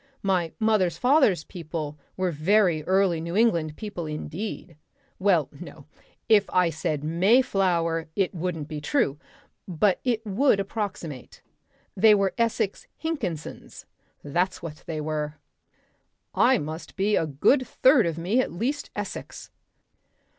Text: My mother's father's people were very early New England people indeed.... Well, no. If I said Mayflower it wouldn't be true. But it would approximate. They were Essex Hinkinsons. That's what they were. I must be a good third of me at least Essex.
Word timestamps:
My 0.23 0.51
mother's 0.57 0.97
father's 0.97 1.43
people 1.43 1.95
were 2.17 2.31
very 2.31 2.81
early 2.85 3.21
New 3.21 3.35
England 3.37 3.75
people 3.77 4.07
indeed.... 4.07 4.75
Well, 5.19 5.47
no. 5.59 5.85
If 6.27 6.49
I 6.49 6.71
said 6.71 7.03
Mayflower 7.03 8.07
it 8.15 8.33
wouldn't 8.33 8.67
be 8.67 8.81
true. 8.81 9.19
But 9.67 9.99
it 10.03 10.25
would 10.25 10.59
approximate. 10.59 11.43
They 11.95 12.15
were 12.15 12.33
Essex 12.35 12.87
Hinkinsons. 12.97 13.85
That's 14.23 14.59
what 14.63 14.77
they 14.87 15.01
were. 15.01 15.35
I 16.33 16.57
must 16.57 16.95
be 16.95 17.15
a 17.15 17.27
good 17.27 17.67
third 17.67 18.07
of 18.07 18.17
me 18.17 18.39
at 18.41 18.51
least 18.51 18.89
Essex. 18.95 19.51